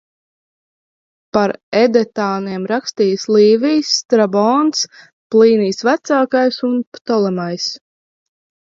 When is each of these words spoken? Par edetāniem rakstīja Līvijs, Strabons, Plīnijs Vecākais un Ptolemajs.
Par 1.37 1.53
edetāniem 1.81 2.65
rakstīja 2.73 3.21
Līvijs, 3.37 3.93
Strabons, 4.01 4.85
Plīnijs 5.37 5.89
Vecākais 5.91 6.63
un 6.73 6.79
Ptolemajs. 6.99 7.75